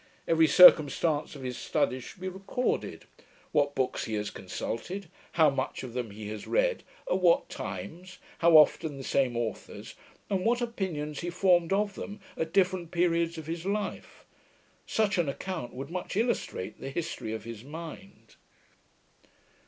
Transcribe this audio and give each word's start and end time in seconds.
Every 0.27 0.47
circumstance 0.47 1.35
of 1.35 1.43
his 1.43 1.59
studies 1.59 2.03
should 2.03 2.21
be 2.21 2.27
recorded; 2.27 3.05
what 3.51 3.75
books 3.75 4.05
he 4.05 4.15
has 4.15 4.31
consulted; 4.31 5.09
how 5.33 5.51
much 5.51 5.83
of 5.83 5.93
them 5.93 6.09
he 6.09 6.27
has 6.29 6.47
read; 6.47 6.81
at 7.07 7.19
what 7.19 7.49
times; 7.49 8.17
how 8.39 8.57
often 8.57 8.97
the 8.97 9.03
same 9.03 9.37
authors; 9.37 9.93
and 10.27 10.43
what 10.43 10.59
opinions 10.59 11.19
he 11.19 11.29
formed 11.29 11.71
of 11.71 11.93
them, 11.93 12.19
at 12.35 12.51
different 12.51 12.89
periods 12.89 13.37
of 13.37 13.45
his 13.45 13.63
life. 13.63 14.25
Such 14.87 15.19
an 15.19 15.29
account 15.29 15.71
would 15.75 15.91
much 15.91 16.17
illustrate 16.17 16.81
the 16.81 16.89
history 16.89 17.31
of 17.31 17.43
his 17.43 17.63
mind. 17.63 18.37